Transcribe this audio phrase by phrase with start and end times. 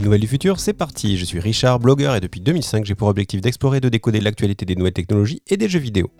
[0.00, 1.18] Les nouvelles du futur, c'est parti.
[1.18, 4.64] Je suis Richard, blogueur, et depuis 2005, j'ai pour objectif d'explorer et de décoder l'actualité
[4.64, 6.10] des nouvelles technologies et des jeux vidéo.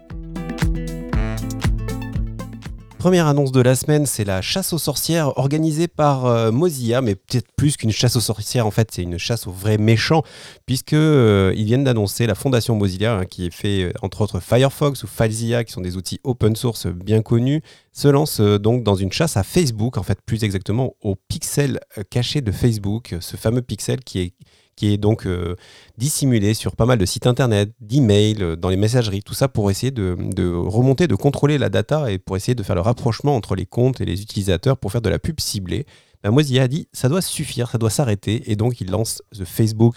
[3.00, 7.14] Première annonce de la semaine, c'est la chasse aux sorcières organisée par euh, Mozilla, mais
[7.14, 10.22] peut-être plus qu'une chasse aux sorcières, en fait, c'est une chasse aux vrais méchants,
[10.66, 14.38] puisque euh, ils viennent d'annoncer la fondation Mozilla, hein, qui est fait euh, entre autres
[14.38, 17.62] Firefox ou FileZilla, qui sont des outils open source bien connus,
[17.94, 21.80] se lance donc dans une chasse à Facebook, en fait, plus exactement au pixel
[22.10, 24.34] caché de Facebook, ce fameux pixel qui est
[24.80, 25.56] qui est donc euh,
[25.98, 29.70] dissimulé sur pas mal de sites internet, d'emails, euh, dans les messageries, tout ça pour
[29.70, 30.16] essayer de,
[30.56, 34.00] remonter, de contrôler la data et pour essayer de faire le rapprochement entre les comptes
[34.00, 35.84] et les utilisateurs pour faire de la pub ciblée.
[36.22, 39.96] Ben, a dit ça doit suffire, ça doit s'arrêter et donc il lance The Facebook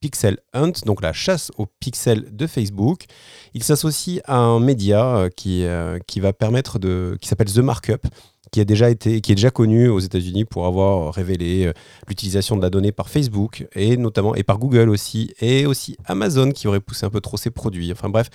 [0.00, 3.04] Pixel Hunt, donc la chasse aux pixels de Facebook.
[3.52, 8.06] Il s'associe à un média euh, qui va permettre de, qui s'appelle The Markup,
[8.54, 11.72] qui, a déjà été, qui est déjà connu aux États-Unis pour avoir révélé euh,
[12.06, 16.52] l'utilisation de la donnée par Facebook et notamment et par Google aussi et aussi Amazon
[16.52, 17.90] qui aurait poussé un peu trop ses produits.
[17.90, 18.30] Enfin bref,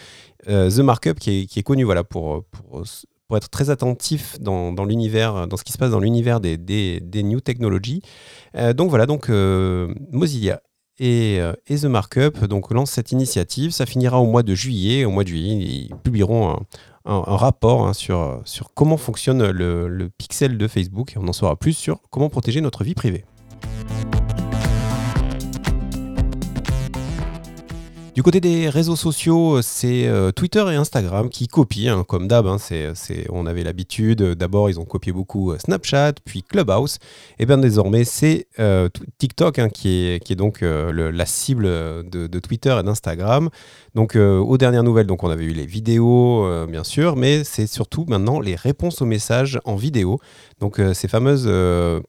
[0.50, 2.44] euh, The Markup qui est, connu voilà pour,
[3.34, 8.02] être très attentif dans, l'univers, dans ce qui se passe dans l'univers des, new technologies.
[8.58, 9.30] Euh, donc voilà, donc
[10.12, 10.62] Mozilla
[11.00, 13.72] et, The Markup donc, lance cette initiative.
[13.72, 15.06] Ça finira au mois de juillet.
[15.06, 16.60] Au mois de juillet, ils publieront un,
[17.10, 18.44] un, rapport hein, sur,
[18.76, 22.62] comment fonctionne le, le pixel de Facebook et on en saura plus sur comment protéger
[22.62, 23.26] notre vie privée.
[28.20, 32.48] Du côté des réseaux sociaux, c'est euh, Twitter et Instagram qui copient, hein, comme d'hab.
[32.48, 32.58] Hein,
[33.30, 34.22] on avait l'habitude.
[34.22, 36.98] D'abord, ils ont copié beaucoup euh, Snapchat, puis Clubhouse.
[37.40, 42.40] Et bien désormais, c'est euh, TikTok hein, qui, est, qui est donc la cible de,
[42.40, 43.50] Twitter et d'Instagram.
[43.96, 48.04] Donc, aux dernières nouvelles, donc on avait eu les vidéos, bien sûr, mais c'est surtout
[48.10, 50.20] maintenant les réponses aux messages en vidéo.
[50.60, 51.46] Donc, ces fameuses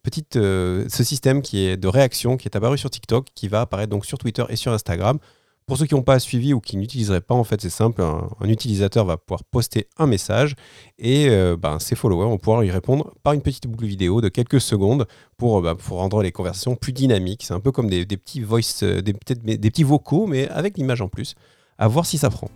[0.02, 3.90] petites, ce système qui est de réaction qui est apparu sur TikTok, qui va apparaître
[3.90, 5.20] donc sur Twitter et sur Instagram.
[5.70, 8.02] Pour ceux qui n'ont pas suivi ou qui n'utiliseraient pas, en fait, c'est simple.
[8.02, 10.56] Un, utilisateur va pouvoir poster un message
[10.98, 14.28] et euh, ben, ses followers vont pouvoir y répondre par une petite boucle vidéo de
[14.28, 17.44] quelques secondes pour, ben, pour rendre les conversations plus dynamiques.
[17.44, 21.02] C'est un peu comme des, petits voice, euh, des, des petits vocaux, mais avec l'image
[21.02, 21.36] en plus.
[21.78, 22.50] À voir si ça prend.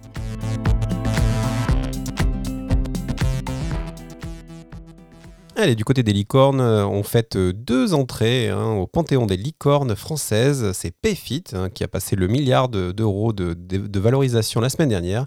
[5.64, 9.38] Allez, du côté des licornes, euh, on fête euh, deux entrées hein, au panthéon des
[9.38, 10.72] licornes françaises.
[10.72, 15.24] C'est Payfit hein, qui a passé le milliard d'euros de, valorisation la semaine dernière.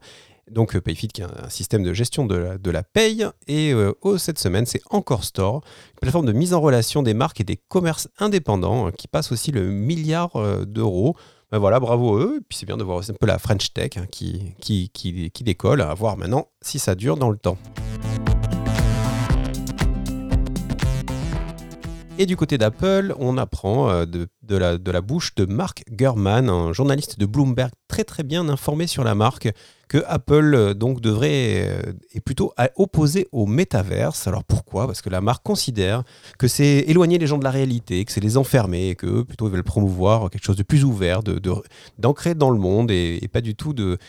[0.52, 3.26] Donc euh, Payfit qui est un système de gestion de la, paye.
[3.48, 3.74] Et
[4.20, 5.64] cette semaine, c'est Encore Store,
[5.96, 9.52] une plateforme de mise en relation des marques et des commerces indépendants qui passe aussi
[9.52, 10.34] le milliard
[10.68, 11.16] d'euros.
[11.52, 12.38] Ben voilà, bravo eux.
[12.38, 14.54] Et puis c'est bien de voir aussi un peu la French Tech hein, qui
[15.42, 17.58] décolle, à voir maintenant si ça dure dans le temps.
[22.20, 27.20] Et du côté d'Apple, on apprend euh, de, la, bouche de Mark Gurman, un journaliste
[27.20, 29.50] de Bloomberg très très bien informé sur la marque,
[29.88, 34.26] que Apple euh, donc devrait euh, est plutôt opposé au métaverse.
[34.26, 34.88] Alors pourquoi?
[34.88, 36.04] Parce que la marque considère
[36.40, 39.48] que c'est éloigner les gens de la réalité, que c'est les enfermer, et que plutôt
[39.48, 41.22] ils veulent promouvoir quelque chose de plus ouvert,
[42.00, 44.00] d'ancrer de, dans le monde et, pas du tout de,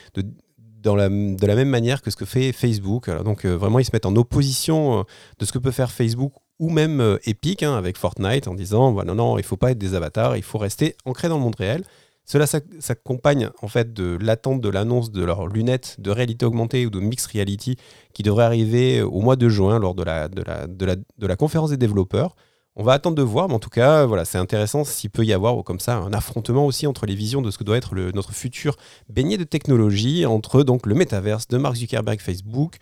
[0.96, 3.10] de la même manière que ce que fait Facebook.
[3.24, 5.04] donc vraiment, ils se mettent en opposition
[5.38, 8.92] de ce que peut faire Facebook ou même euh, Epic hein, avec Fortnite en disant
[8.92, 11.42] bah, non, non, il faut pas être des avatars, il faut rester ancré dans le
[11.42, 11.84] monde réel.
[12.24, 16.90] Cela s'accompagne en fait de l'attente de l'annonce de leurs lunettes de réalité augmentée ou
[16.90, 17.76] de mixed reality
[18.12, 22.36] qui devrait arriver au mois de juin lors de la conférence des développeurs.
[22.78, 25.32] On va attendre de voir, mais en tout cas, voilà, c'est intéressant s'il peut y
[25.32, 28.12] avoir comme ça un affrontement aussi entre les visions de ce que doit être le,
[28.12, 28.76] notre futur
[29.08, 32.78] baigné de technologie, entre donc le métaverse de Mark Zuckerberg Facebook,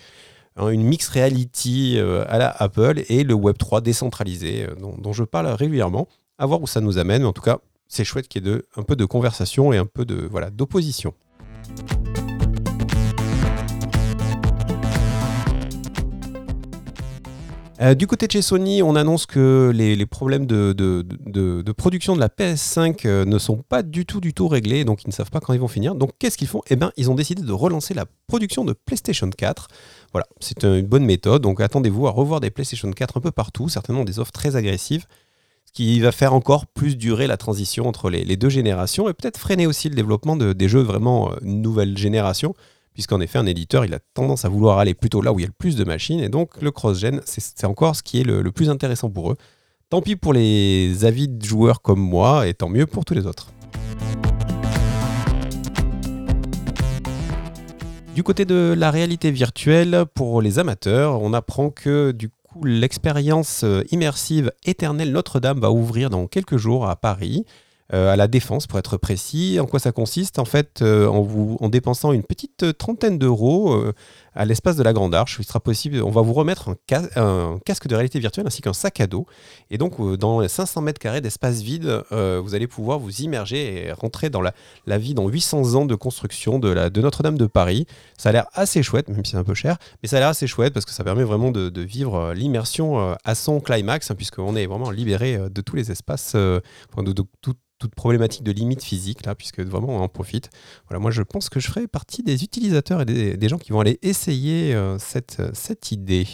[0.56, 5.12] Hein, une mix reality euh, à la Apple et le Web 3 décentralisé euh, dont,
[5.12, 6.08] je parle régulièrement.
[6.38, 7.24] À voir où ça nous amène.
[7.24, 7.58] En tout cas,
[7.88, 11.14] c'est chouette qu'il y ait un peu de conversation et un peu de voilà d'opposition.
[17.82, 22.28] Euh, du côté de chez Sony, on annonce que les, problèmes de, production de la
[22.28, 25.52] PS5 ne sont pas du tout, du tout réglés, donc ils ne savent pas quand
[25.52, 25.94] ils vont finir.
[25.94, 26.62] Donc qu'est-ce qu'ils font?
[26.70, 29.68] Eh bien, ils ont décidé de relancer la production de PlayStation 4.
[30.12, 31.42] Voilà, c'est une bonne méthode.
[31.42, 35.04] Donc attendez-vous à revoir des PlayStation 4 un peu partout, certainement des offres très agressives,
[35.66, 39.36] ce qui va faire encore plus durer la transition entre les, deux générations et peut-être
[39.36, 42.54] freiner aussi le développement des jeux vraiment euh, nouvelle génération,
[42.97, 45.45] puisqu'en effet un éditeur il a tendance à vouloir aller plutôt là où il y
[45.45, 48.51] a le plus de machines, et donc le cross-gen c'est encore ce qui est le,
[48.51, 49.37] plus intéressant pour eux.
[49.91, 53.53] Tant pis pour les avides joueurs comme moi, et tant mieux pour tous les autres.
[58.15, 63.60] Du côté de la réalité virtuelle, pour les amateurs, on apprend que du coup l'expérience
[63.63, 67.45] euh, immersive éternelle Notre-Dame va ouvrir dans quelques jours à Paris.
[67.91, 69.59] À la défense pour être précis.
[69.60, 70.38] En quoi ça consiste?
[70.38, 73.92] En fait, en, vous, en dépensant une petite trentaine d'euros
[74.36, 76.71] à l'espace de la Grande Arche, il sera possible, on va vous remettre
[77.16, 79.27] un, casque de réalité virtuelle ainsi qu'un sac à dos.
[79.71, 83.92] Et donc, dans les 500 mètres carrés d'espace vide, vous allez pouvoir vous immerger et
[83.92, 87.86] rentrer dans la, vie dans 800 ans de construction de, Notre-Dame de Paris.
[88.18, 90.28] Ça a l'air assez chouette, même si c'est un peu cher, mais ça a l'air
[90.28, 94.56] assez chouette parce que ça permet vraiment de, vivre l'immersion à son climax, hein, puisqu'on
[94.56, 96.62] est vraiment libéré de tous les espaces, de,
[96.97, 97.22] de,
[97.78, 100.50] toute problématique de limite physique, là, puisque vraiment on en profite.
[100.88, 103.80] Voilà, moi je pense que je ferai partie des utilisateurs et des, gens qui vont
[103.80, 106.26] aller essayer euh, cette, cette idée.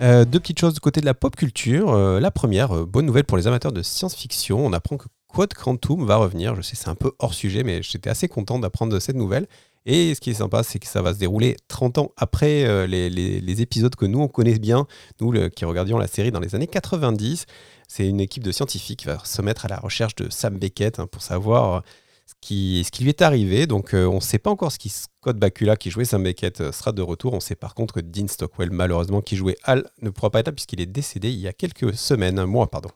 [0.00, 1.92] Euh, deux petites choses du côté de la pop culture.
[1.92, 6.04] Euh, la première, bonne nouvelle pour les amateurs de science-fiction, on apprend que Quad Quantum
[6.04, 6.54] va revenir.
[6.56, 9.46] Je sais, c'est un peu hors sujet, mais j'étais assez content d'apprendre cette nouvelle.
[9.84, 12.86] Et ce qui est sympa, c'est que ça va se dérouler 30 ans après euh,
[12.86, 14.86] les, épisodes que nous, on connaît bien,
[15.20, 17.46] nous qui regardions la série dans les années 90.
[17.88, 21.00] C'est une équipe de scientifiques qui va se mettre à la recherche de Sam Beckett
[21.00, 21.80] hein, pour savoir euh,
[22.26, 23.66] ce qui, lui est arrivé.
[23.66, 26.72] Donc euh, on ne sait pas encore ce qui Scott Bakula qui jouait Sam Beckett
[26.72, 27.32] sera de retour.
[27.34, 30.46] On sait par contre que Dean Stockwell, malheureusement, qui jouait Al, ne pourra pas être
[30.46, 32.90] là puisqu'il est décédé il y a quelques semaines, un mois, pardon.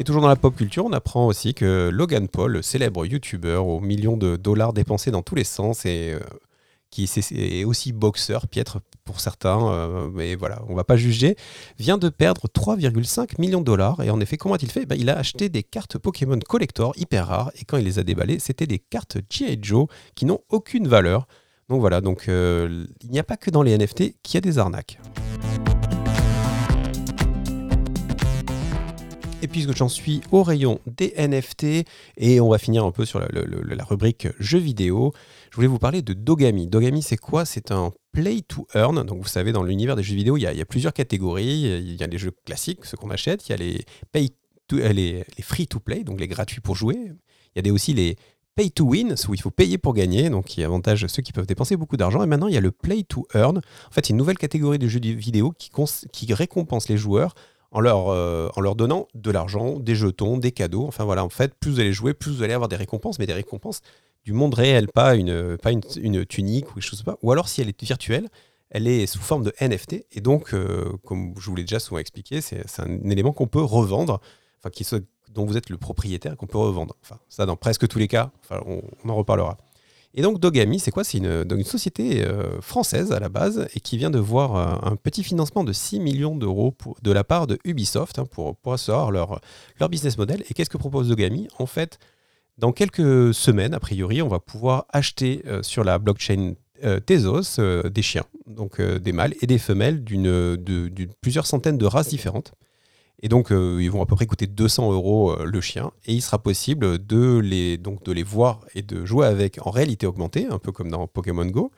[0.00, 3.66] Et toujours dans la pop culture, on apprend aussi que Logan Paul, le célèbre youtubeur
[3.66, 6.20] aux millions de dollars dépensés dans tous les sens et euh,
[6.90, 11.36] qui est aussi boxeur, piètre pour certains, euh, mais voilà, on va pas juger,
[11.78, 14.02] vient de perdre 3,5 millions de dollars.
[14.02, 14.86] Et en effet, comment a-t-il fait?
[14.86, 18.02] Ben, Il a acheté des cartes Pokémon Collector hyper rares, et quand il les a
[18.02, 19.58] déballées, c'était des cartes G.I.
[19.60, 21.26] Joe qui n'ont aucune valeur.
[21.68, 24.40] Donc voilà, donc euh, il n'y a pas que dans les NFT qu'il y a
[24.40, 24.98] des arnaques.
[29.40, 31.86] Et puisque j'en suis au rayon des NFT,
[32.16, 35.12] et on va finir un peu sur la, rubrique jeux vidéo,
[35.50, 36.66] je voulais vous parler de Dogami.
[36.66, 37.44] Dogami, c'est quoi?
[37.44, 39.04] C'est un play to earn.
[39.04, 41.62] Donc, vous savez, dans l'univers des jeux vidéo, il y, a, plusieurs catégories.
[41.62, 43.48] Il y a les jeux classiques, ceux qu'on achète.
[43.48, 43.84] Il y a les,
[44.72, 46.96] euh, free to play, donc les gratuits pour jouer.
[47.54, 48.16] Il y a aussi les
[48.56, 51.46] pay to win, où il faut payer pour gagner, donc qui avantage ceux qui peuvent
[51.46, 52.24] dépenser beaucoup d'argent.
[52.24, 53.58] Et maintenant, il y a le play to earn.
[53.58, 57.36] En fait, c'est une nouvelle catégorie de jeux vidéo qui récompense les joueurs
[57.70, 60.86] en leur, euh, en leur donnant de l'argent, des jetons, des cadeaux.
[60.86, 63.26] Enfin voilà, en fait, plus vous allez jouer, plus vous allez avoir des récompenses, mais
[63.26, 63.82] des récompenses
[64.24, 67.18] du monde réel, pas une, pas une, tunique ou quelque chose pas.
[67.22, 68.28] Ou alors, si elle est virtuelle,
[68.70, 70.06] elle est sous forme de NFT.
[70.12, 73.62] Et donc, euh, comme je vous l'ai déjà souvent expliqué, c'est un élément qu'on peut
[73.62, 74.20] revendre,
[74.58, 74.86] enfin, qui,
[75.30, 76.94] dont vous êtes le propriétaire, qu'on peut revendre.
[77.02, 79.56] Enfin, ça, dans presque tous les cas, enfin, on en reparlera.
[80.14, 81.04] Et donc Dogami, c'est quoi?
[81.04, 84.96] C'est une, société euh, française à la base et qui vient de voir euh, un
[84.96, 88.76] petit financement de 6 millions d'euros de la part de Ubisoft hein, pour, pour
[89.10, 89.40] leur,
[89.90, 90.42] business model.
[90.48, 91.48] Et qu'est-ce que propose Dogami?
[91.58, 91.98] En fait,
[92.56, 96.54] dans quelques semaines, a priori, on va pouvoir acheter euh, sur la blockchain
[97.06, 97.60] Tezos
[97.90, 102.52] des chiens, donc des mâles et des femelles d'une de, plusieurs centaines de races différentes.
[103.22, 105.90] Et donc, euh, ils vont à peu près coûter 200 euros euh, le chien.
[106.06, 109.70] Et il sera possible de les, donc, de les voir et de jouer avec en
[109.70, 111.72] réalité augmentée, un peu comme dans Pokémon Go.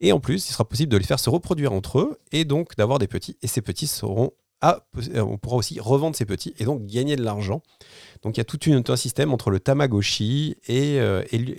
[0.00, 2.76] Et en plus, il sera possible de les faire se reproduire entre eux et donc
[2.76, 3.36] d'avoir des petits.
[3.42, 4.32] Et ces petits seront
[4.62, 4.74] euh,
[5.22, 7.62] on pourra aussi revendre ces petits et donc gagner de l'argent.
[8.22, 8.58] Donc il y a tout
[8.92, 11.00] un système entre le Tamagotchi et,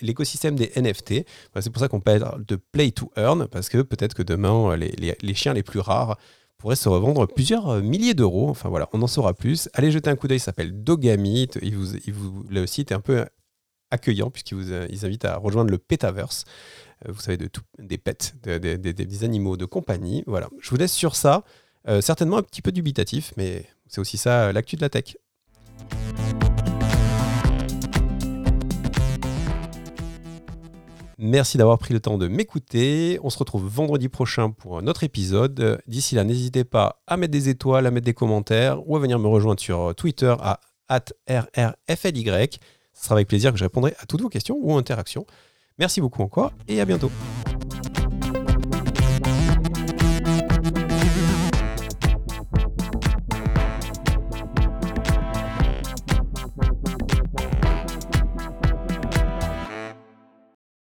[0.03, 1.25] l'écosystème des NFT.
[1.59, 5.15] c'est pour ça qu'on parle de play to earn, parce que peut-être que demain, les,
[5.19, 6.19] les, chiens les plus rares
[6.61, 8.47] pourrait se revendre plusieurs euh, milliers d'euros.
[8.49, 9.67] Enfin voilà, on en saura plus.
[9.73, 11.47] Allez jeter un coup d'œil, il s'appelle Dogami.
[11.61, 13.25] Il vous, vous, le site est un peu
[13.89, 16.45] accueillant puisqu'il vous euh, invite à rejoindre le Petaverse.
[17.07, 20.23] Euh, vous savez, de tout, des pets, des animaux de compagnie.
[20.27, 21.43] Voilà, je vous laisse sur ça.
[21.99, 25.17] certainement un petit peu dubitatif, mais c'est aussi ça l'actu de la tech.
[31.23, 33.19] Merci d'avoir pris le temps de m'écouter.
[33.21, 35.79] On se retrouve vendredi prochain pour un autre épisode.
[35.85, 39.19] D'ici là, n'hésitez pas à mettre des étoiles, à mettre des commentaires ou à venir
[39.19, 40.59] me rejoindre sur Twitter à
[40.89, 42.25] rrfly.
[42.93, 45.27] Ce sera avec plaisir que je répondrai à toutes vos questions ou interactions.
[45.77, 47.11] Merci beaucoup encore et à bientôt.